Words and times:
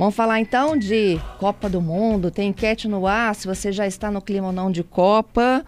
Vamos 0.00 0.14
falar 0.14 0.40
então 0.40 0.78
de 0.78 1.20
Copa 1.38 1.68
do 1.68 1.78
Mundo. 1.78 2.30
Tem 2.30 2.48
enquete 2.48 2.88
no 2.88 3.06
ar 3.06 3.34
se 3.34 3.46
você 3.46 3.70
já 3.70 3.86
está 3.86 4.10
no 4.10 4.22
clima 4.22 4.46
ou 4.46 4.52
não 4.52 4.72
de 4.72 4.82
Copa. 4.82 5.62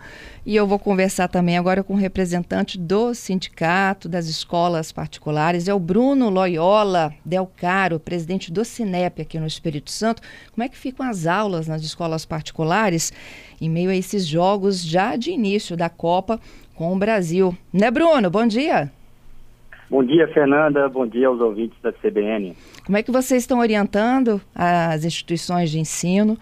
E 0.46 0.56
eu 0.56 0.66
vou 0.66 0.78
conversar 0.78 1.28
também 1.28 1.58
agora 1.58 1.84
com 1.84 1.92
o 1.92 1.98
representante 1.98 2.78
do 2.78 3.12
sindicato 3.12 4.08
das 4.08 4.28
escolas 4.28 4.90
particulares, 4.90 5.68
é 5.68 5.74
o 5.74 5.78
Bruno 5.78 6.30
Loyola 6.30 7.14
Del 7.22 7.46
Caro, 7.58 8.00
presidente 8.00 8.50
do 8.50 8.64
Cinep 8.64 9.20
aqui 9.20 9.38
no 9.38 9.46
Espírito 9.46 9.90
Santo. 9.90 10.22
Como 10.50 10.64
é 10.64 10.68
que 10.70 10.78
ficam 10.78 11.06
as 11.06 11.26
aulas 11.26 11.68
nas 11.68 11.82
escolas 11.82 12.24
particulares 12.24 13.12
em 13.60 13.68
meio 13.68 13.90
a 13.90 13.94
esses 13.94 14.26
jogos 14.26 14.82
já 14.82 15.14
de 15.14 15.30
início 15.30 15.76
da 15.76 15.90
Copa 15.90 16.40
com 16.74 16.90
o 16.90 16.98
Brasil? 16.98 17.54
Né, 17.70 17.90
Bruno? 17.90 18.30
Bom 18.30 18.46
dia. 18.46 18.90
Bom 19.92 20.02
dia, 20.02 20.26
Fernanda. 20.28 20.88
Bom 20.88 21.06
dia 21.06 21.28
aos 21.28 21.38
ouvintes 21.38 21.78
da 21.82 21.92
CBN. 21.92 22.56
Como 22.86 22.96
é 22.96 23.02
que 23.02 23.10
vocês 23.10 23.42
estão 23.42 23.58
orientando 23.58 24.40
as 24.54 25.04
instituições 25.04 25.70
de 25.70 25.78
ensino 25.78 26.38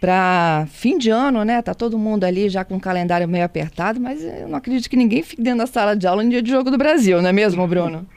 para 0.00 0.64
fim 0.68 0.96
de 0.96 1.10
ano, 1.10 1.44
né? 1.44 1.60
Tá 1.60 1.74
todo 1.74 1.98
mundo 1.98 2.24
ali 2.24 2.48
já 2.48 2.64
com 2.64 2.76
o 2.76 2.80
calendário 2.80 3.28
meio 3.28 3.44
apertado, 3.44 4.00
mas 4.00 4.24
eu 4.24 4.48
não 4.48 4.56
acredito 4.56 4.88
que 4.88 4.96
ninguém 4.96 5.22
fique 5.22 5.42
dentro 5.42 5.58
da 5.58 5.66
sala 5.66 5.94
de 5.94 6.06
aula 6.06 6.22
no 6.22 6.30
dia 6.30 6.40
de 6.40 6.50
jogo 6.50 6.70
do 6.70 6.78
Brasil, 6.78 7.20
não 7.20 7.28
é 7.28 7.32
mesmo, 7.34 7.68
Bruno? 7.68 8.06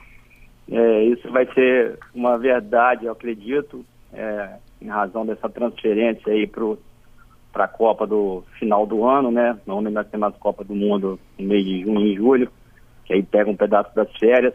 É, 0.71 1.03
isso 1.05 1.27
vai 1.31 1.51
ser 1.55 1.97
uma 2.13 2.37
verdade, 2.37 3.07
eu 3.07 3.11
acredito, 3.11 3.83
é, 4.13 4.49
em 4.79 4.87
razão 4.87 5.25
dessa 5.25 5.49
transferência 5.49 6.31
aí 6.31 6.45
para 6.45 7.63
a 7.63 7.67
Copa 7.67 8.05
do 8.05 8.43
final 8.59 8.85
do 8.85 9.03
ano, 9.03 9.31
né? 9.31 9.57
Normalmente 9.65 9.95
nós 9.95 10.07
temos 10.09 10.27
a 10.27 10.31
Copa 10.31 10.63
do 10.63 10.75
Mundo 10.75 11.19
no 11.39 11.47
mês 11.47 11.65
de 11.65 11.81
junho 11.81 12.05
e 12.05 12.15
julho, 12.15 12.51
que 13.03 13.13
aí 13.13 13.23
pega 13.23 13.49
um 13.49 13.55
pedaço 13.55 13.89
das 13.95 14.15
férias 14.17 14.53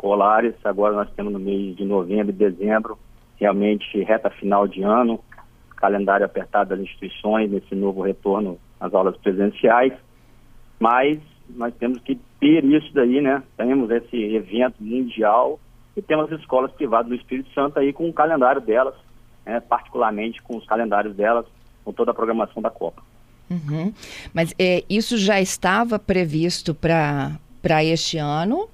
escolares. 0.00 0.54
Agora 0.64 0.94
nós 0.94 1.10
temos 1.14 1.32
no 1.32 1.38
mês 1.38 1.76
de 1.76 1.84
novembro 1.84 2.30
e 2.30 2.32
dezembro, 2.32 2.98
realmente 3.36 4.02
reta 4.02 4.30
final 4.30 4.66
de 4.66 4.82
ano, 4.82 5.20
calendário 5.76 6.24
apertado 6.24 6.70
das 6.70 6.80
instituições, 6.80 7.50
nesse 7.50 7.74
novo 7.74 8.02
retorno 8.02 8.58
às 8.80 8.92
aulas 8.94 9.16
presenciais. 9.18 9.92
Mas 10.78 11.20
nós 11.50 11.74
temos 11.74 12.00
que 12.00 12.18
ter 12.40 12.64
isso 12.64 12.92
daí, 12.94 13.20
né? 13.20 13.42
Temos 13.56 13.90
esse 13.90 14.16
evento 14.16 14.76
mundial 14.82 15.60
e 15.94 16.00
temos 16.00 16.32
as 16.32 16.40
escolas 16.40 16.72
privadas 16.72 17.08
do 17.08 17.14
Espírito 17.14 17.52
Santo 17.52 17.78
aí 17.78 17.92
com 17.92 18.08
o 18.08 18.12
calendário 18.12 18.60
delas, 18.60 18.94
né? 19.44 19.60
particularmente 19.60 20.40
com 20.42 20.56
os 20.56 20.64
calendários 20.64 21.14
delas, 21.14 21.44
com 21.84 21.92
toda 21.92 22.12
a 22.12 22.14
programação 22.14 22.62
da 22.62 22.70
Copa. 22.70 23.02
Uhum. 23.50 23.92
Mas 24.32 24.54
é, 24.58 24.84
isso 24.88 25.18
já 25.18 25.40
estava 25.40 25.98
previsto 25.98 26.74
para 26.74 27.84
este 27.84 28.16
ano? 28.16 28.68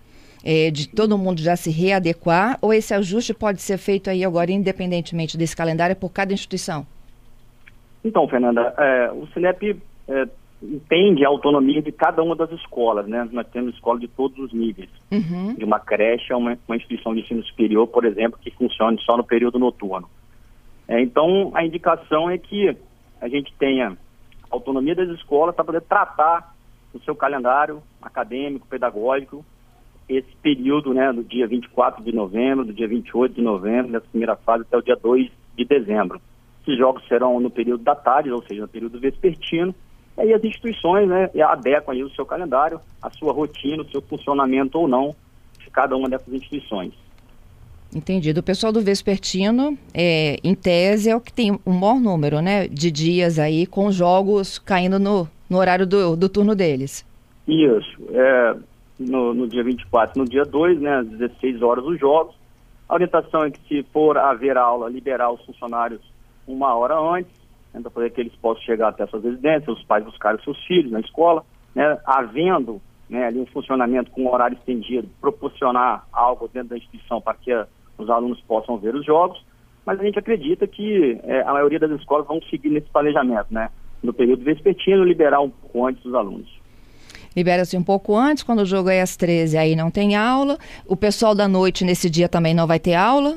É, 0.44 0.70
de 0.70 0.88
todo 0.88 1.18
mundo 1.18 1.40
já 1.40 1.56
se 1.56 1.70
readequar 1.70 2.58
ou 2.60 2.72
esse 2.72 2.94
ajuste 2.94 3.34
pode 3.34 3.60
ser 3.62 3.78
feito 3.78 4.10
aí 4.10 4.24
agora 4.24 4.50
independentemente 4.50 5.36
desse 5.36 5.56
calendário 5.56 5.96
por 5.96 6.10
cada 6.10 6.32
instituição? 6.32 6.86
Então, 8.04 8.28
Fernanda, 8.28 8.74
é, 8.78 9.10
o 9.10 9.26
CINEP 9.28 9.80
é, 10.08 10.28
entende 10.62 11.24
a 11.24 11.28
autonomia 11.28 11.82
de 11.82 11.92
cada 11.92 12.22
uma 12.22 12.36
das 12.36 12.50
escolas, 12.52 13.06
né? 13.06 13.28
Nós 13.32 13.46
temos 13.48 13.74
escola 13.74 13.98
de 13.98 14.08
todos 14.08 14.38
os 14.38 14.52
níveis, 14.52 14.88
uhum. 15.10 15.54
de 15.54 15.64
uma 15.64 15.80
creche 15.80 16.32
a 16.32 16.36
uma, 16.36 16.56
uma, 16.66 16.76
instituição 16.76 17.14
de 17.14 17.20
ensino 17.20 17.42
superior, 17.44 17.86
por 17.88 18.04
exemplo, 18.04 18.38
que 18.40 18.50
funcione 18.52 19.00
só 19.02 19.16
no 19.16 19.24
período 19.24 19.58
noturno. 19.58 20.08
É, 20.88 21.00
então, 21.00 21.50
a 21.54 21.64
indicação 21.64 22.30
é 22.30 22.38
que 22.38 22.76
a 23.20 23.28
gente 23.28 23.52
tenha 23.58 23.96
autonomia 24.50 24.94
das 24.94 25.08
escolas 25.08 25.54
para 25.54 25.64
poder 25.64 25.82
tratar 25.82 26.54
o 26.94 27.00
seu 27.00 27.14
calendário 27.14 27.82
acadêmico, 28.00 28.66
pedagógico, 28.66 29.44
esse 30.08 30.36
período, 30.42 30.94
né, 30.94 31.12
do 31.12 31.24
dia 31.24 31.46
24 31.46 32.02
de 32.02 32.12
novembro, 32.12 32.64
do 32.64 32.72
dia 32.72 32.86
28 32.86 33.34
de 33.34 33.42
novembro, 33.42 33.90
nessa 33.90 34.06
primeira 34.06 34.36
fase 34.36 34.62
até 34.62 34.76
o 34.76 34.82
dia 34.82 34.96
2 34.96 35.30
de 35.56 35.64
dezembro. 35.64 36.20
Esses 36.62 36.78
jogos 36.78 37.06
serão 37.08 37.40
no 37.40 37.50
período 37.50 37.82
da 37.82 37.94
tarde, 37.94 38.30
ou 38.30 38.42
seja, 38.42 38.62
no 38.62 38.68
período 38.68 39.00
vespertino, 39.00 39.74
e 40.16 40.20
aí 40.20 40.32
as 40.32 40.42
instituições 40.42 41.08
né, 41.08 41.30
adequam 41.42 41.92
aí 41.92 42.02
o 42.02 42.10
seu 42.10 42.24
calendário, 42.24 42.80
a 43.02 43.10
sua 43.10 43.32
rotina, 43.32 43.82
o 43.82 43.90
seu 43.90 44.00
funcionamento 44.00 44.78
ou 44.78 44.88
não 44.88 45.14
de 45.58 45.70
cada 45.70 45.96
uma 45.96 46.08
dessas 46.08 46.32
instituições. 46.32 46.92
Entendido. 47.94 48.40
O 48.40 48.42
pessoal 48.42 48.72
do 48.72 48.80
Vespertino, 48.80 49.78
é, 49.94 50.38
em 50.42 50.54
tese, 50.54 51.08
é 51.08 51.16
o 51.16 51.20
que 51.20 51.32
tem 51.32 51.58
o 51.64 51.70
maior 51.70 52.00
número 52.00 52.40
né, 52.40 52.66
de 52.68 52.90
dias 52.90 53.38
aí 53.38 53.66
com 53.66 53.90
jogos 53.90 54.58
caindo 54.58 54.98
no, 54.98 55.28
no 55.48 55.58
horário 55.58 55.86
do, 55.86 56.16
do 56.16 56.28
turno 56.28 56.54
deles. 56.54 57.06
Isso. 57.46 57.96
É, 58.10 58.56
no, 58.98 59.34
no 59.34 59.46
dia 59.46 59.62
24 59.62 60.18
no 60.18 60.28
dia 60.28 60.44
2, 60.44 60.80
né, 60.80 60.98
às 60.98 61.06
16 61.08 61.62
horas 61.62 61.84
os 61.84 61.98
jogos. 61.98 62.34
A 62.88 62.94
orientação 62.94 63.44
é 63.44 63.50
que 63.50 63.60
se 63.66 63.82
for 63.92 64.16
haver 64.16 64.56
aula, 64.56 64.88
liberar 64.88 65.30
os 65.30 65.44
funcionários 65.44 66.00
uma 66.46 66.74
hora 66.74 66.98
antes, 66.98 67.32
né, 67.74 67.80
para 67.80 67.90
poder 67.90 68.10
que 68.10 68.20
eles 68.20 68.34
possam 68.36 68.62
chegar 68.62 68.88
até 68.88 69.06
suas 69.06 69.24
residências, 69.24 69.76
os 69.76 69.84
pais 69.84 70.04
buscarem 70.04 70.42
seus 70.42 70.58
filhos 70.64 70.92
na 70.92 71.00
escola, 71.00 71.44
né, 71.74 71.98
havendo 72.06 72.80
né, 73.08 73.26
ali 73.26 73.40
um 73.40 73.46
funcionamento 73.46 74.10
com 74.10 74.32
horário 74.32 74.56
estendido, 74.56 75.08
proporcionar 75.20 76.06
algo 76.12 76.48
dentro 76.48 76.70
da 76.70 76.76
instituição 76.76 77.20
para 77.20 77.34
que 77.34 77.52
a, 77.52 77.66
os 77.98 78.08
alunos 78.08 78.40
possam 78.42 78.78
ver 78.78 78.94
os 78.94 79.04
jogos, 79.04 79.44
mas 79.84 80.00
a 80.00 80.02
gente 80.02 80.18
acredita 80.18 80.66
que 80.66 81.20
é, 81.24 81.42
a 81.42 81.52
maioria 81.52 81.78
das 81.78 81.90
escolas 81.92 82.26
vão 82.26 82.40
seguir 82.42 82.70
nesse 82.70 82.88
planejamento, 82.88 83.46
né, 83.50 83.68
no 84.02 84.12
período 84.12 84.44
vespertino, 84.44 85.04
liberar 85.04 85.40
um 85.40 85.50
pouco 85.50 85.86
antes 85.86 86.04
os 86.04 86.14
alunos 86.14 86.65
libera-se 87.36 87.76
um 87.76 87.84
pouco 87.84 88.16
antes, 88.16 88.42
quando 88.42 88.60
o 88.60 88.66
jogo 88.66 88.88
é 88.88 89.02
às 89.02 89.16
13, 89.16 89.58
aí 89.58 89.76
não 89.76 89.90
tem 89.90 90.16
aula. 90.16 90.56
O 90.86 90.96
pessoal 90.96 91.34
da 91.34 91.46
noite 91.46 91.84
nesse 91.84 92.08
dia 92.08 92.28
também 92.28 92.54
não 92.54 92.66
vai 92.66 92.80
ter 92.80 92.94
aula? 92.94 93.36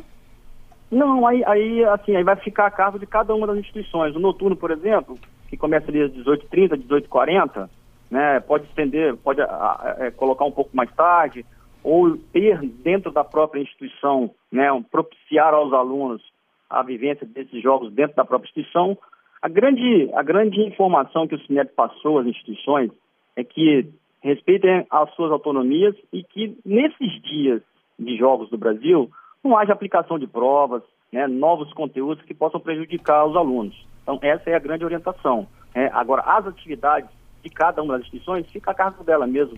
Não, 0.90 1.28
aí, 1.28 1.44
aí 1.46 1.84
assim, 1.86 2.16
aí 2.16 2.24
vai 2.24 2.36
ficar 2.38 2.68
a 2.68 2.72
cargo 2.72 2.98
de 2.98 3.06
cada 3.06 3.36
uma 3.36 3.46
das 3.46 3.58
instituições. 3.58 4.16
O 4.16 4.20
noturno, 4.20 4.56
por 4.56 4.72
exemplo, 4.72 5.20
que 5.50 5.58
começa 5.58 5.92
ali 5.92 6.02
às 6.02 6.12
18h30, 6.12 6.82
18h40, 6.88 7.70
né, 8.10 8.40
pode 8.40 8.66
estender, 8.66 9.16
pode 9.18 9.42
a, 9.42 9.46
a, 9.46 9.96
é, 10.00 10.12
colocar 10.12 10.46
um 10.46 10.52
pouco 10.52 10.76
mais 10.76 10.92
tarde, 10.96 11.46
ou 11.84 12.18
ter 12.18 12.60
dentro 12.84 13.12
da 13.12 13.24
própria 13.24 13.62
instituição, 13.62 14.32
né, 14.52 14.72
um, 14.72 14.82
propiciar 14.82 15.54
aos 15.54 15.74
alunos 15.74 16.22
a 16.70 16.82
vivência 16.84 17.26
desses 17.26 17.62
jogos 17.62 17.92
dentro 17.94 18.16
da 18.16 18.26
própria 18.26 18.48
instituição. 18.48 18.98
A 19.42 19.48
grande, 19.48 20.10
a 20.14 20.24
grande 20.24 20.60
informação 20.62 21.28
que 21.28 21.36
o 21.36 21.40
Cinep 21.46 21.72
passou 21.74 22.20
às 22.20 22.26
instituições 22.26 22.92
é 23.40 23.44
que 23.44 23.88
respeitem 24.22 24.86
as 24.90 25.10
suas 25.16 25.32
autonomias 25.32 25.96
e 26.12 26.24
que 26.24 26.58
nesses 26.66 27.22
dias 27.22 27.62
de 27.98 28.18
jogos 28.18 28.50
do 28.50 28.58
Brasil 28.58 29.10
não 29.42 29.58
haja 29.58 29.72
aplicação 29.72 30.20
de 30.20 30.28
provas, 30.28 30.84
né, 31.12 31.26
novos 31.26 31.72
conteúdos 31.74 32.24
que 32.26 32.34
possam 32.34 32.60
prejudicar 32.60 33.26
os 33.26 33.36
alunos. 33.38 33.76
Então 34.04 34.20
essa 34.22 34.50
é 34.50 34.56
a 34.56 34.60
grande 34.60 34.84
orientação. 34.84 35.48
Né? 35.74 35.90
Agora 35.94 36.22
as 36.24 36.46
atividades 36.48 37.10
de 37.42 37.50
cada 37.50 37.82
uma 37.82 37.94
das 37.94 38.02
instituições 38.02 38.46
fica 38.52 38.72
a 38.72 38.74
cargo 38.74 39.04
dela 39.06 39.26
mesmo. 39.26 39.58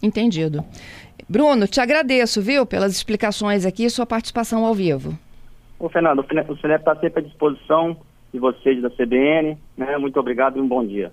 Entendido. 0.00 0.64
Bruno, 1.28 1.66
te 1.66 1.80
agradeço, 1.80 2.40
viu, 2.40 2.64
pelas 2.64 2.92
explicações 2.92 3.66
aqui 3.66 3.84
e 3.84 3.90
sua 3.90 4.06
participação 4.06 4.64
ao 4.64 4.72
vivo. 4.72 5.18
Ô, 5.80 5.88
Fernando, 5.88 6.20
o 6.20 6.56
Cinep 6.56 6.78
está 6.78 6.94
sempre 6.94 7.20
à 7.20 7.26
disposição 7.26 7.96
de 8.32 8.38
vocês 8.38 8.80
da 8.80 8.90
CBN. 8.90 9.58
Né? 9.76 9.98
Muito 9.98 10.20
obrigado 10.20 10.58
e 10.58 10.60
um 10.60 10.68
bom 10.68 10.86
dia. 10.86 11.12